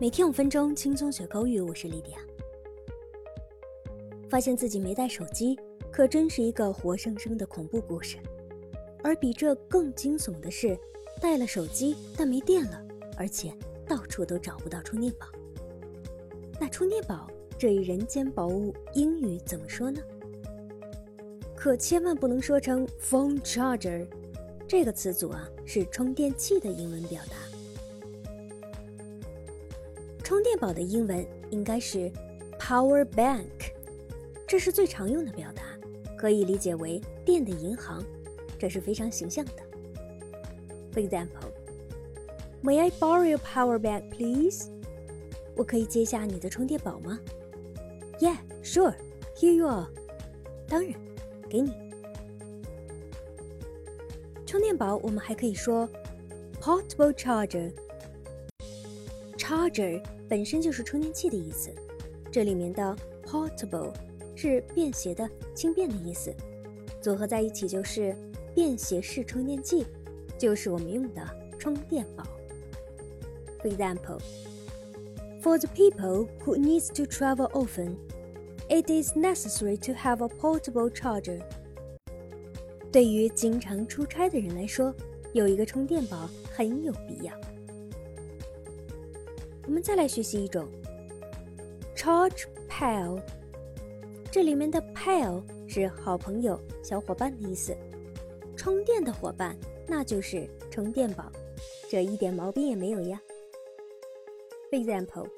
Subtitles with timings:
[0.00, 2.18] 每天五分钟轻松学口语，我是莉迪亚。
[4.28, 5.56] 发现自己没带手机，
[5.88, 8.18] 可真是一个活生生的恐怖故事。
[9.04, 10.76] 而比这更惊悚的是，
[11.20, 12.84] 带了手机但没电了，
[13.16, 13.54] 而且
[13.86, 15.28] 到处都找不到充电宝。
[16.60, 20.02] 那充电宝这一人间宝物，英语怎么说呢？
[21.54, 24.04] 可千万不能说成 phone charger，
[24.66, 27.36] 这个词组啊是充电器的英文表达。
[30.23, 32.11] 充电宝的英文应该是
[32.59, 33.73] power bank，
[34.47, 35.63] 这是最常用的表达，
[36.17, 38.03] 可以理解为电的银行，
[38.57, 39.53] 这是非常形象的。
[40.93, 41.49] For example,
[42.61, 44.67] May I borrow your power bank, please?
[45.55, 47.17] 我可以借下你的充电宝吗？
[48.19, 48.95] Yeah, sure.
[49.37, 49.87] Here you are.
[50.67, 50.93] 当然，
[51.49, 51.71] 给你。
[54.45, 55.87] 充电宝我们还可以说
[56.61, 60.03] portable charger。Charger
[60.34, 61.72] 本身就是充电器的意思，
[62.28, 63.92] 这里面的 portable
[64.34, 66.34] 是便携的、轻便的意思，
[67.00, 68.12] 组合在一起就是
[68.52, 69.86] 便携式充电器，
[70.36, 71.24] 就是我们用的
[71.56, 72.24] 充电宝。
[73.62, 74.18] For example,
[75.40, 77.94] for the people who needs to travel often,
[78.68, 81.42] it is necessary to have a portable charger.
[82.90, 84.92] 对于经常出差的人来说，
[85.32, 87.32] 有一个充电宝很有必要。
[89.66, 90.68] 我们再来学习一种
[91.96, 93.20] charge pal，
[94.30, 97.74] 这里面的 pal 是好朋友、小伙伴的意思，
[98.56, 99.56] 充电的伙伴
[99.86, 101.32] 那就是充电宝，
[101.88, 103.20] 这一点毛病也没有呀。
[104.70, 105.28] Example,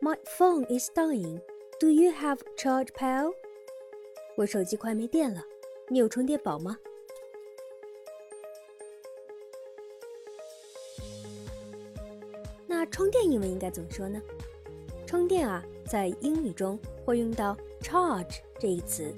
[0.00, 1.40] my phone is dying.
[1.80, 3.32] Do you have charge pal?
[4.36, 5.42] 我手机快没电了，
[5.88, 6.78] 你有充电宝吗？
[12.94, 14.22] 充电英文应该怎么说呢？
[15.04, 19.12] 充电啊，在英语中会用到 charge 这一词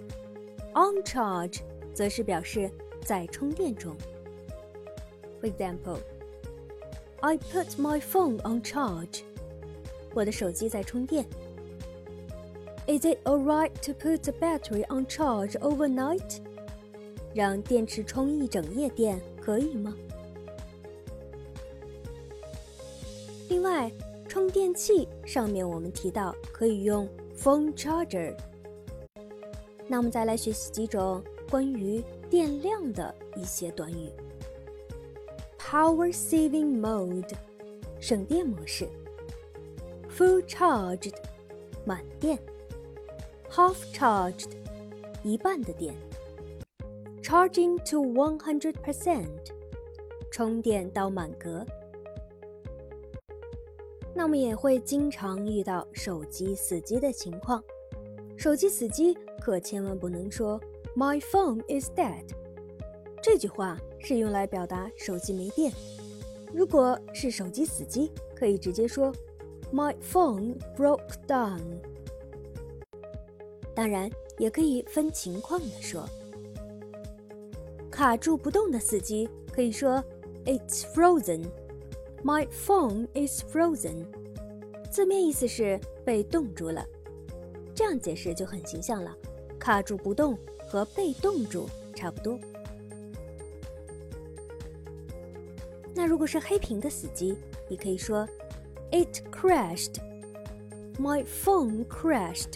[0.73, 1.59] ，on charge
[1.93, 2.71] 则是表示
[3.05, 3.95] 在充电中。
[5.43, 5.99] For example,
[7.21, 9.25] I put my phone on charge.
[10.15, 11.27] 我的手机在充电。
[12.87, 16.39] Is it alright to put the battery on charge overnight?
[17.35, 19.95] 让电池充一整夜电可以吗？
[23.57, 23.91] 另外，
[24.29, 28.37] 充电器上面我们提到可以用 phone charger。
[29.89, 34.11] 那我们再来学习几种关于电量的一些短语
[35.59, 37.33] ：power saving mode，
[37.99, 38.87] 省电模式
[40.15, 41.15] ；full charged，
[41.87, 42.39] 满电
[43.51, 44.51] ；half charged，
[45.23, 45.95] 一半的电
[47.23, 49.51] ；charging to one hundred percent，
[50.31, 51.65] 充电到满格。
[54.17, 57.63] 那么也会经常遇到手机死机的情况。
[58.35, 60.59] 手机死机可千万不能说
[60.97, 62.25] “My phone is dead”，
[63.23, 65.71] 这句话是用来表达手机没电。
[66.51, 69.13] 如果是手机死机，可以直接说
[69.71, 71.61] “My phone broke down”。
[73.75, 76.09] 当然，也可以分情况的说。
[77.91, 80.03] 卡住不动的死机可以说
[80.47, 81.45] “It's frozen”。
[82.27, 84.05] My phone is frozen，
[84.91, 86.85] 字面意思是被冻住了，
[87.73, 89.17] 这样解释就很形象了。
[89.61, 92.37] 卡住不动和被冻住差不多。
[95.95, 97.39] 那如果是黑屏的死机，
[97.69, 98.29] 你可以说
[98.91, 100.01] It crashed。
[100.99, 102.55] My phone crashed，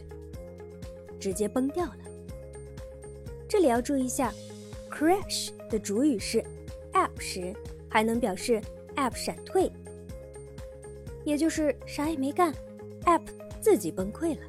[1.21, 1.99] 直接崩掉了。
[3.49, 4.35] 这里要注意一下
[4.91, 6.45] ，crash 的主语是
[6.93, 7.55] app 时，
[7.89, 8.61] 还能表示。
[9.01, 9.73] App 闪退，
[11.25, 12.55] 也就是啥也没干
[13.05, 13.23] ，App
[13.59, 14.43] 自己崩溃了。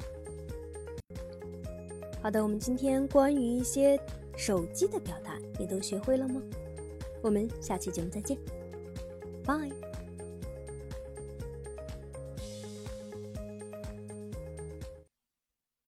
[2.20, 3.98] 好的，我们今天关于一些
[4.36, 6.42] 手机的表达，你都学会了吗？
[7.22, 8.36] 我们下期节目再见，
[9.42, 9.91] 拜。